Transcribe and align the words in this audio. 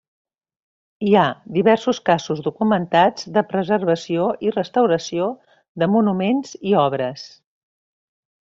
Hi 1.09 1.11
ha 1.17 1.25
diversos 1.57 1.99
casos 2.11 2.41
documentats 2.47 3.29
de 3.37 3.43
preservació 3.53 4.25
i 4.49 4.55
restauració 4.57 5.31
de 5.83 5.93
monuments 5.97 6.57
i 6.73 6.79
obres. 6.89 7.29